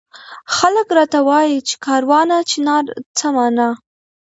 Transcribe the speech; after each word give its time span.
خلک 0.55 0.87
راته 0.97 1.19
وایي 1.27 1.57
چي 1.67 1.75
کاروانه 1.85 2.37
چنار 2.51 2.83
څه 3.17 3.27
مانا؟ 3.35 3.69